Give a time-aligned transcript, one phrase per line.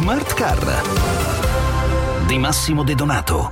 [0.00, 0.82] Smart Car
[2.26, 3.50] di Massimo De Donato.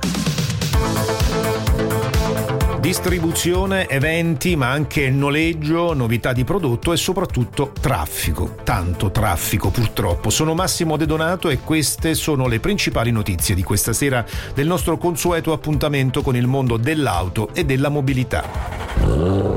[2.79, 8.55] Distribuzione, eventi, ma anche noleggio, novità di prodotto e soprattutto traffico.
[8.63, 10.31] Tanto traffico purtroppo.
[10.31, 14.25] Sono Massimo De Donato e queste sono le principali notizie di questa sera
[14.55, 19.48] del nostro consueto appuntamento con il mondo dell'auto e della mobilità.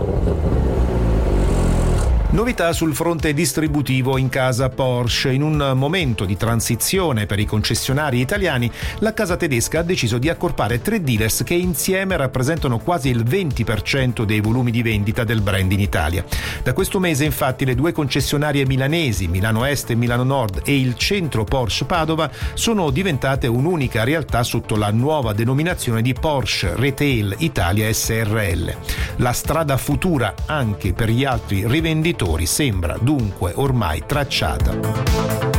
[2.33, 5.32] Novità sul fronte distributivo in casa Porsche.
[5.32, 10.31] In un momento di transizione per i concessionari italiani, la casa tedesca ha deciso di
[10.31, 15.71] accorpare tre dealers che insieme rappresentano quasi il 20% dei volumi di vendita del brand
[15.72, 16.25] in Italia.
[16.63, 20.96] Da questo mese infatti le due concessionarie milanesi, Milano Est e Milano Nord e il
[20.96, 27.93] centro Porsche Padova, sono diventate un'unica realtà sotto la nuova denominazione di Porsche Retail Italia
[27.93, 28.75] SRL.
[29.17, 35.52] La strada futura anche per gli altri rivenditori produttori sembra dunque ormai tracciata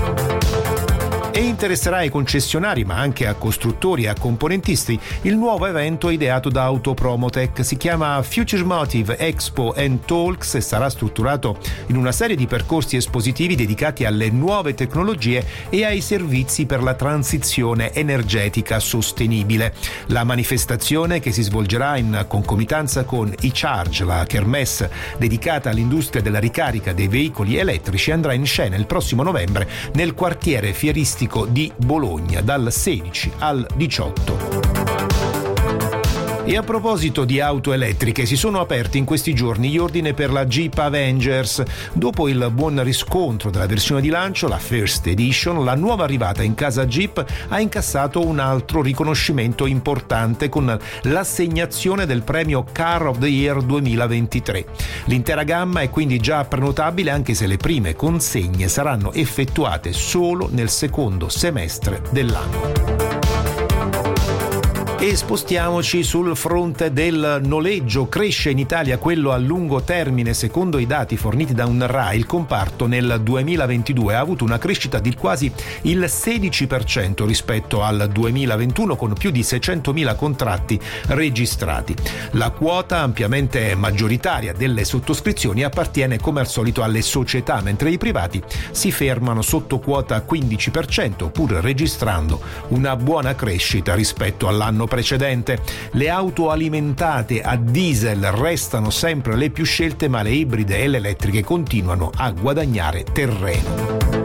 [1.48, 6.64] interesserà ai concessionari ma anche a costruttori e a componentisti il nuovo evento ideato da
[6.64, 7.66] Autopromotech.
[7.66, 12.96] Si chiama Future Motive Expo and Talks e sarà strutturato in una serie di percorsi
[12.96, 19.74] espositivi dedicati alle nuove tecnologie e ai servizi per la transizione energetica sostenibile.
[20.08, 26.94] La manifestazione che si svolgerà in concomitanza con e-Charge, la kermesse dedicata all'industria della ricarica
[26.94, 32.72] dei veicoli elettrici, andrà in scena il prossimo novembre nel quartiere fieristico di Bologna dal
[32.72, 34.73] 16 al 18.
[36.46, 40.30] E a proposito di auto elettriche, si sono aperti in questi giorni gli ordini per
[40.30, 41.64] la Jeep Avengers.
[41.94, 46.54] Dopo il buon riscontro della versione di lancio, la First Edition, la nuova arrivata in
[46.54, 53.28] casa Jeep ha incassato un altro riconoscimento importante con l'assegnazione del premio Car of the
[53.28, 54.66] Year 2023.
[55.06, 60.70] L'intera gamma è quindi già prenotabile anche se le prime consegne saranno effettuate solo nel
[60.70, 63.03] secondo semestre dell'anno.
[65.04, 68.08] E spostiamoci sul fronte del noleggio.
[68.08, 70.34] Cresce in Italia quello a lungo termine.
[70.34, 75.00] Secondo i dati forniti da un RAI, il comparto nel 2022 ha avuto una crescita
[75.00, 81.94] di quasi il 16% rispetto al 2021 con più di 600.000 contratti registrati.
[82.32, 88.42] La quota ampiamente maggioritaria delle sottoscrizioni appartiene come al solito alle società, mentre i privati
[88.72, 92.40] si fermano sotto quota 15% pur registrando
[92.70, 94.92] una buona crescita rispetto all'anno precedente.
[95.92, 100.98] Le auto alimentate a diesel restano sempre le più scelte, ma le ibride e le
[100.98, 104.23] elettriche continuano a guadagnare terreno.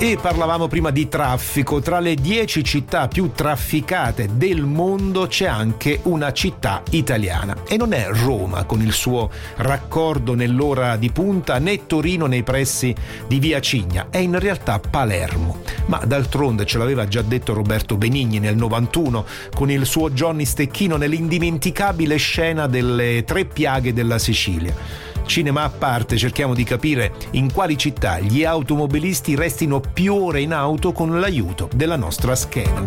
[0.00, 1.80] E parlavamo prima di traffico.
[1.80, 7.64] Tra le dieci città più trafficate del mondo c'è anche una città italiana.
[7.66, 12.94] E non è Roma con il suo raccordo nell'ora di punta, né Torino nei pressi
[13.26, 14.06] di Via Cigna.
[14.08, 15.62] È in realtà Palermo.
[15.86, 20.96] Ma d'altronde ce l'aveva già detto Roberto Benigni nel 91 con il suo Johnny Stecchino
[20.96, 25.07] nell'indimenticabile scena delle tre piaghe della Sicilia.
[25.28, 30.54] Cinema a parte, cerchiamo di capire in quali città gli automobilisti restino più ore in
[30.54, 32.86] auto con l'aiuto della nostra scheda.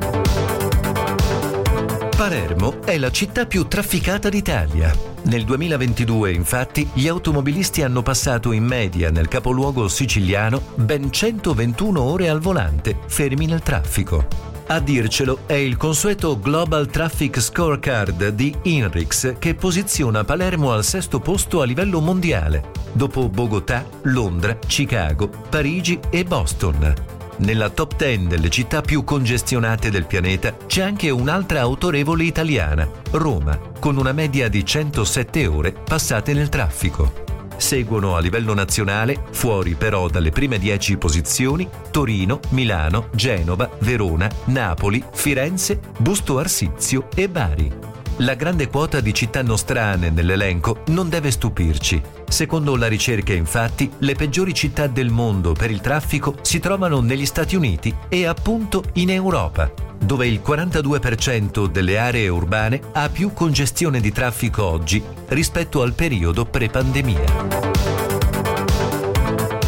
[2.17, 4.91] Palermo è la città più trafficata d'Italia.
[5.25, 12.27] Nel 2022, infatti, gli automobilisti hanno passato in media nel capoluogo siciliano ben 121 ore
[12.27, 14.50] al volante, fermi nel traffico.
[14.67, 21.19] A dircelo è il consueto Global Traffic Scorecard di INRIX che posiziona Palermo al sesto
[21.19, 26.93] posto a livello mondiale, dopo Bogotà, Londra, Chicago, Parigi e Boston.
[27.37, 33.57] Nella top 10 delle città più congestionate del pianeta c'è anche un'altra autorevole italiana, Roma,
[33.79, 37.30] con una media di 107 ore passate nel traffico.
[37.61, 45.01] Seguono a livello nazionale, fuori però dalle prime 10 posizioni, Torino, Milano, Genova, Verona, Napoli,
[45.13, 47.71] Firenze, Busto Arsizio e Bari.
[48.17, 52.01] La grande quota di città nostrane nell'elenco non deve stupirci.
[52.27, 57.27] Secondo la ricerca, infatti, le peggiori città del mondo per il traffico si trovano negli
[57.27, 63.99] Stati Uniti e appunto in Europa dove il 42% delle aree urbane ha più congestione
[63.99, 67.71] di traffico oggi rispetto al periodo pre-pandemia.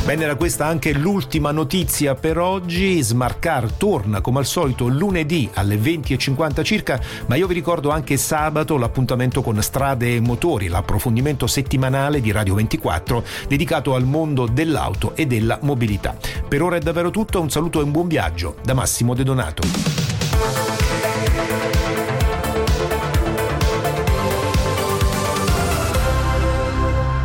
[0.05, 3.01] Bene, era questa anche l'ultima notizia per oggi.
[3.01, 8.77] Smarcar torna come al solito lunedì alle 20.50 circa, ma io vi ricordo anche sabato
[8.77, 15.25] l'appuntamento con Strade e Motori, l'approfondimento settimanale di Radio 24 dedicato al mondo dell'auto e
[15.25, 16.17] della mobilità.
[16.49, 20.02] Per ora è davvero tutto, un saluto e un buon viaggio da Massimo De Donato.